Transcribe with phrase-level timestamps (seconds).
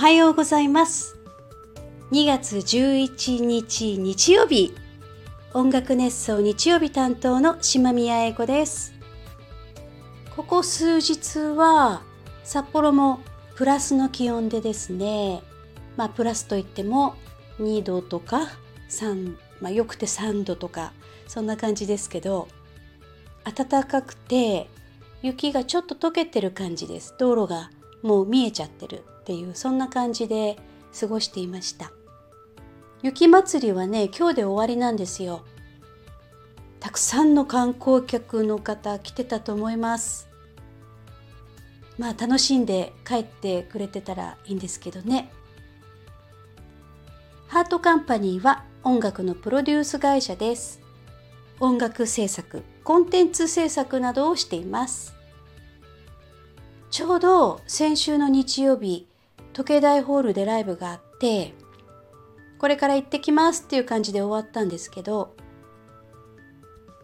[0.00, 1.18] はようございます。
[2.10, 4.72] 2月11日日曜日
[5.52, 8.94] 音楽熱奏日曜日担当の島宮英子です。
[10.34, 12.00] ここ数日は
[12.44, 13.20] 札幌も
[13.56, 15.42] プラスの気温でですね
[15.98, 17.14] まあプラスといっても
[17.58, 18.48] 2度とか
[18.88, 20.94] 3まあよくて3度とか
[21.28, 22.48] そんな感じですけど
[23.44, 24.70] 暖かくて
[25.20, 27.14] 雪がちょっと溶けてる感じです。
[27.18, 27.68] 道路が
[28.02, 30.56] もう見えちゃってるっていうそんな感じで
[30.98, 31.92] 過ごしていました。
[33.02, 35.42] 雪まつりはね今日で終わりなんですよ。
[36.80, 40.28] たくさんの観光客の方来てたと思います。
[41.98, 45.30] まあ楽しんで帰ってくれてたらいいんですけどね。
[47.48, 50.80] ハートカンパニーは音楽のプロデュース会社です。
[51.58, 55.14] 音楽制作コンテンツ制作などをしています。
[56.90, 59.06] ちょうど先週の日曜日
[59.52, 61.54] 時計台ホールでライブがあって
[62.58, 65.34] これから行ってきますっていう感じで終わったんですけど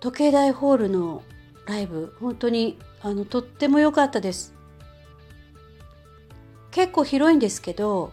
[0.00, 1.22] 時計台ホールの
[1.66, 4.54] ライブ本当にあのとっても良かったです。
[6.70, 8.12] 結構広いんですけど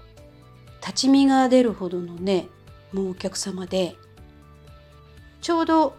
[0.82, 2.48] 立ち見が出るほどのね
[2.92, 3.96] もうお客様で
[5.42, 5.96] ちょうど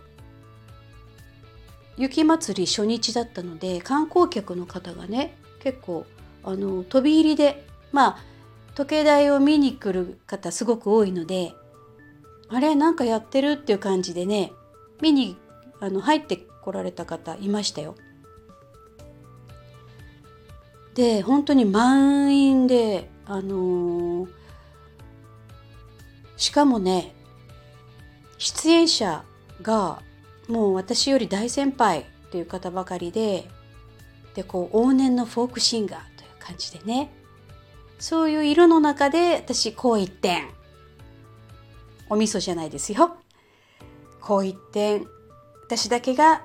[1.96, 6.06] 雪まつり初日だったので観光客の方がね結構
[6.42, 8.18] あの飛び入りでまあ
[8.74, 11.52] 時計台を見に来る方すごく多いので
[12.48, 14.52] あれなんかやってるっていう感じでね
[15.00, 15.36] 見に
[15.80, 17.94] あの入ってこられた方いましたよ。
[20.94, 24.28] で本当に満員であのー、
[26.36, 27.14] しかもね
[28.38, 29.24] 出演者
[29.62, 30.02] が
[30.48, 33.48] もう私より大先輩っていう方ばかりで
[34.34, 37.10] でこう往年のフォークシンガーという感じでね。
[37.98, 40.48] そういう色の中で私こう一点。
[42.08, 43.16] お味噌じゃないですよ。
[44.20, 45.06] こう一点。
[45.64, 46.42] 私だけが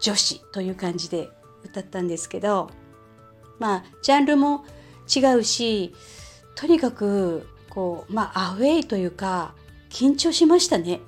[0.00, 1.28] 女子という感じで
[1.62, 2.70] 歌ったんですけど。
[3.58, 4.64] まあジャンルも
[5.14, 5.94] 違うし
[6.54, 9.54] とにかくこうまあアウェイというか
[9.90, 11.00] 緊張しましたね。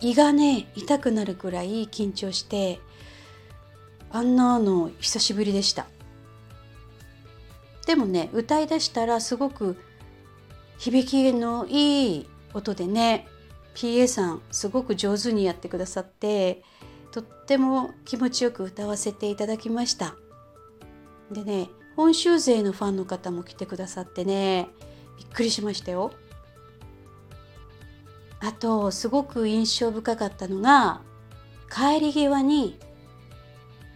[0.00, 2.80] 胃がね痛くなるくらい緊張して
[4.12, 5.86] あんなの久しぶりでした。
[7.86, 9.76] でもね歌いだしたらすごく
[10.78, 13.26] 響きのいい音でね
[13.74, 16.62] PA さんすごく上手にやってくださって
[17.12, 20.14] とっても気持ちよく歌わせていただきました。
[21.30, 24.68] でね本州勢のファンの方も来てくださってね
[25.18, 26.12] びっくりしましたよ。
[28.40, 31.02] あとすごく印象深かったのが
[31.70, 32.78] 帰り際に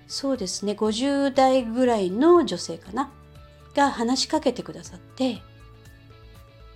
[0.07, 3.11] そうですね50代ぐらいの女性かな
[3.75, 5.43] が話しかけてくださって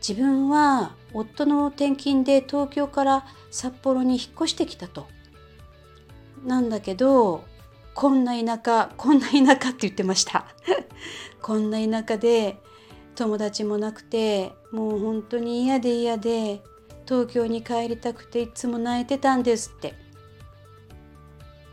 [0.06, 5.06] 自分は夫の転勤で東京から札幌に引っ越してきたと。
[6.44, 7.44] なんだけど
[7.94, 10.46] こんな田舎こんな田舎って言ってました
[11.42, 12.62] こんな田舎で
[13.16, 16.62] 友達もなくてもう本当に嫌で嫌で
[17.06, 19.94] 東京に帰りたくていつも泣いてたんですって。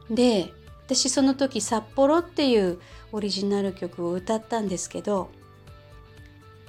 [0.09, 0.51] で
[0.85, 2.79] 私その時「札幌」っていう
[3.11, 5.29] オリジナル曲を歌ったんですけど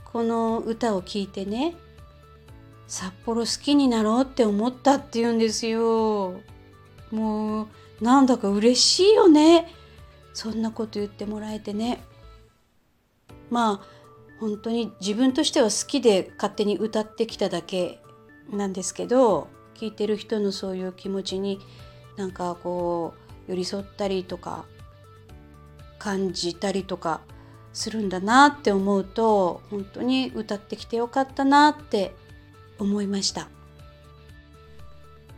[0.04, 1.76] この歌を聴いてね
[2.86, 6.40] 札幌好きになろうって思ったって言うんですよ。
[7.10, 7.68] もう
[8.00, 9.72] なんだか嬉しいよね
[10.32, 12.02] そんなこと言ってもらえてね。
[13.50, 13.96] まあ
[14.40, 18.00] 本当に自分としては好きで勝手に歌ってきただけ
[18.50, 21.58] なんですけど聞いてる人のそういう気持ちに
[22.16, 24.64] なんかこう寄り添ったりとか
[25.98, 27.20] 感じたりとか
[27.72, 32.14] するんだなって思うと本当に歌ってきてよかったなって
[32.78, 33.48] 思いました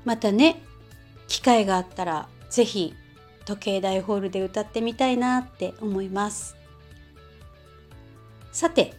[0.04, 0.62] またね
[1.26, 2.94] 機会があったら是非
[3.44, 6.56] 時計台ホールで歌ってみたいなって思います
[8.53, 8.94] さて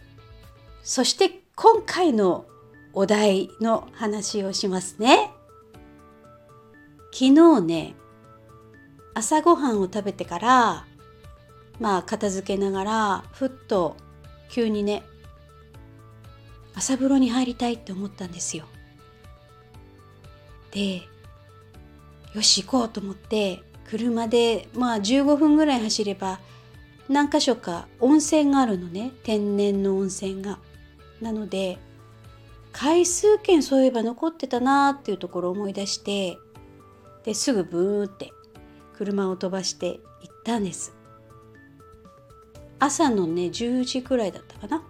[0.82, 2.46] そして今回の
[2.92, 5.30] お題の話をしますね。
[7.12, 7.94] 昨日ね、
[9.14, 10.86] 朝ごはんを食べてから、
[11.78, 13.96] まあ片付けながら、ふっと
[14.50, 15.02] 急にね、
[16.74, 18.64] 朝風呂に入りたいって思ったんですよ。
[20.70, 21.02] で、
[22.34, 26.38] よし行こうと思って、車でまあ15分ぐらい走れば
[27.08, 30.58] 何箇所か温泉があるのね天然の温泉が。
[31.20, 31.78] なので
[32.72, 36.38] 回数券そういえば残ってたなーっていうところを思い出して
[37.24, 38.32] ですぐブーって
[39.00, 40.92] 車を飛ばして行ったんです。
[42.78, 44.82] 朝のね10時くらいだったかな。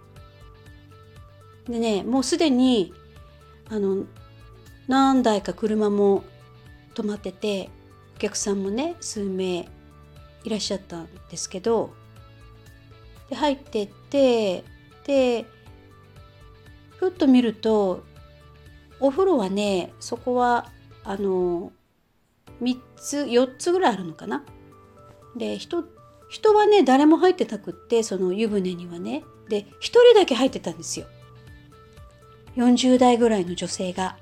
[1.65, 2.93] でねもうすでに
[3.69, 4.03] あの
[4.89, 6.25] 何台か車も
[6.93, 7.69] 止まってて
[8.17, 9.59] お客さんもね数名
[10.43, 11.93] いらっしゃったんですけど
[13.29, 14.65] で入ってって
[15.05, 15.45] で
[16.97, 18.03] ふっと見ると
[18.99, 20.69] お風呂はねそこは
[21.05, 21.71] あの
[22.61, 24.43] 3つ4つぐらいあるのかな？
[25.35, 25.83] で人
[26.29, 31.07] 人はね誰も入ってなくってその湯船にはねで1人だけ入ってたんですよ。
[32.55, 34.17] 40代ぐらいの女性が。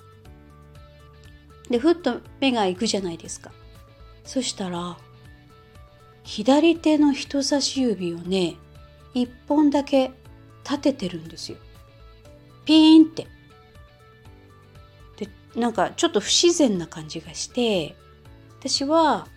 [1.70, 3.52] でふっと目が行くじゃないですか。
[4.24, 4.98] そしたら
[6.24, 8.56] 左手の人差し指をね
[9.14, 10.12] 1本だけ
[10.64, 11.58] 立ててるんですよ。
[12.66, 13.28] ピーンって。
[15.18, 17.96] でなんかちょっと不自然な感じがして
[18.60, 19.28] 私は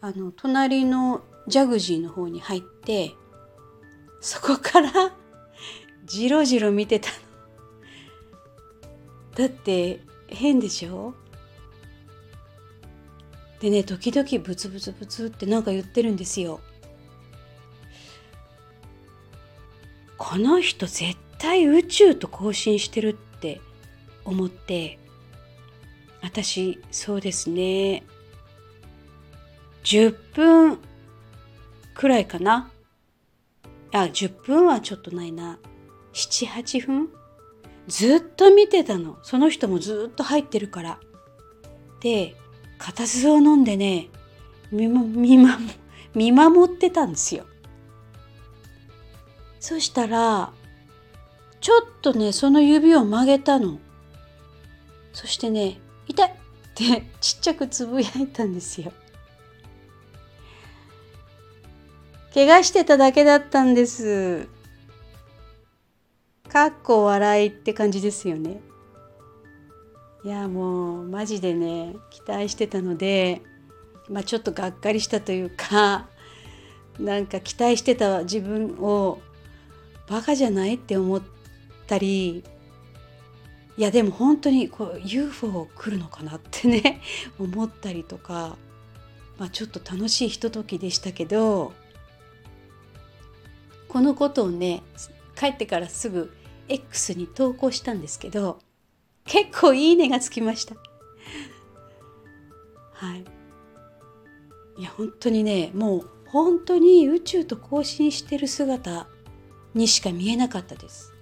[0.00, 3.14] あの隣のジャグジーの方に入って
[4.20, 4.90] そこから
[6.04, 7.16] じろじろ見てたの。
[9.36, 11.14] だって変でしょ？
[13.60, 16.60] でね時々ブツブツブツってなんか言ってるんですよ。
[20.18, 23.60] この人絶対宇宙と交信してるって
[24.24, 24.98] 思って
[26.22, 28.02] 私そうですね
[29.86, 30.78] 10分
[31.94, 32.72] くらいかな。
[33.92, 35.60] あ10分はちょっとないな。
[36.12, 37.08] 78分？
[37.86, 39.16] ずっと見てたの。
[39.22, 40.98] その人もずっと入ってるから。
[42.00, 42.34] で
[42.78, 44.08] 固唾を飲んでね
[44.72, 45.56] 見,、見,、ま、
[46.16, 47.46] 見守ってたんですよ。
[49.60, 50.52] そしたら
[51.60, 53.78] ちょっとねその指を曲げたの。
[55.12, 55.78] そしてね
[56.08, 56.32] 「痛い!」っ
[56.74, 58.92] てちっちゃくつぶやいたんですよ。
[62.36, 64.46] 怪我してただけだったんです。
[66.50, 68.60] かっこ笑いって感じですよね。
[70.22, 73.40] いやもうマジでね期待してたので
[74.10, 76.08] まあちょっとがっかりしたというか
[77.00, 79.18] なんか期待してた自分を
[80.06, 81.22] バカじゃないって思っ
[81.86, 82.44] たり
[83.78, 87.00] いやでも本当にこう UFO 来るのかなってね
[87.38, 88.58] 思ったりとか、
[89.38, 91.72] まあ、ちょっと楽しいひとときでしたけど
[93.88, 94.82] このことをね
[95.38, 96.32] 帰ってからすぐ
[96.68, 98.58] X に投稿したんですけど
[99.24, 100.76] 結構いいねがつきました。
[102.92, 103.24] はい。
[104.78, 109.06] いや本当にねもう本当に宇宙と交信してる姿
[109.74, 111.14] にしか見えなかったです、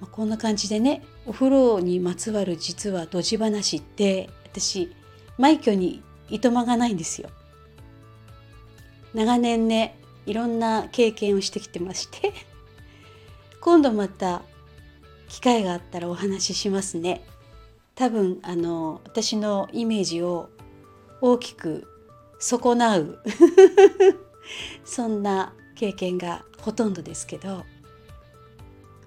[0.00, 4.94] まあ、こんな感じでねお風呂にまつわる実はドジ話って私
[5.36, 7.30] 枚挙にいとまがないんですよ。
[9.14, 9.97] 長年ね
[10.28, 12.34] いろんな経験をしてきてまして
[13.62, 14.42] 今度また
[15.28, 17.24] 機会があったらお話ししますね
[17.94, 20.50] 多分あの私のイメージを
[21.22, 21.86] 大きく
[22.38, 23.18] 損なう
[24.84, 27.64] そんな経験がほとんどですけど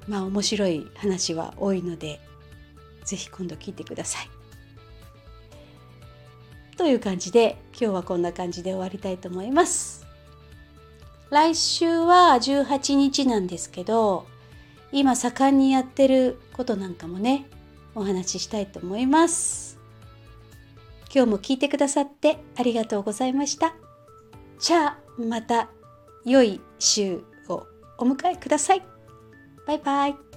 [0.07, 2.19] まあ面白い話は多いので
[3.05, 4.29] 是非今度聞いてください。
[6.77, 10.00] という感じで今日はこんな感じで終わりたいと思います。
[11.31, 14.27] 来週は18日なんですけど
[14.91, 17.47] 今盛んにやってることなんかもね
[17.95, 19.79] お話ししたいと思います。
[21.13, 23.73] 今日も聞いてくださってありがとうございました。
[24.59, 25.69] じゃあまた
[26.25, 27.65] 良い週を
[27.97, 28.83] お迎えください。
[29.65, 30.30] バイバイ。